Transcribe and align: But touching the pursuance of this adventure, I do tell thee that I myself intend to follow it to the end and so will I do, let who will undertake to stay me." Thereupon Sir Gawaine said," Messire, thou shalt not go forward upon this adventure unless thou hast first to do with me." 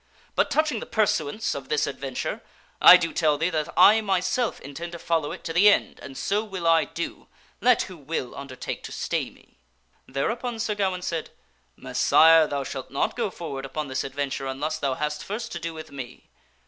But 0.33 0.49
touching 0.49 0.79
the 0.79 0.87
pursuance 0.87 1.53
of 1.53 1.69
this 1.69 1.85
adventure, 1.85 2.41
I 2.81 2.97
do 2.97 3.13
tell 3.13 3.37
thee 3.37 3.51
that 3.51 3.71
I 3.77 4.01
myself 4.01 4.59
intend 4.61 4.93
to 4.93 4.97
follow 4.97 5.31
it 5.31 5.43
to 5.43 5.53
the 5.53 5.69
end 5.69 5.99
and 6.01 6.17
so 6.17 6.43
will 6.43 6.65
I 6.65 6.85
do, 6.85 7.27
let 7.61 7.83
who 7.83 7.97
will 7.97 8.33
undertake 8.35 8.81
to 8.85 8.91
stay 8.91 9.29
me." 9.29 9.59
Thereupon 10.07 10.57
Sir 10.57 10.73
Gawaine 10.73 11.03
said," 11.03 11.29
Messire, 11.77 12.47
thou 12.47 12.63
shalt 12.63 12.89
not 12.89 13.15
go 13.15 13.29
forward 13.29 13.63
upon 13.63 13.89
this 13.89 14.03
adventure 14.03 14.47
unless 14.47 14.79
thou 14.79 14.95
hast 14.95 15.23
first 15.23 15.51
to 15.51 15.59
do 15.59 15.71
with 15.71 15.91
me." 15.91 16.31